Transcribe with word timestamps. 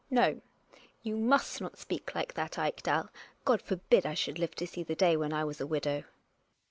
No, 0.09 0.41
you 1.03 1.15
must 1.15 1.61
not 1.61 1.77
speak 1.77 2.15
like 2.15 2.33
that, 2.33 2.57
Ekdal. 2.57 3.09
God 3.45 3.61
forbid 3.61 4.03
I 4.03 4.15
should 4.15 4.39
live 4.39 4.55
to 4.55 4.65
see 4.65 4.81
the 4.81 4.95
day 4.95 5.15
when 5.15 5.31
I 5.31 5.43
was 5.43 5.61
a 5.61 5.67
widow 5.67 6.05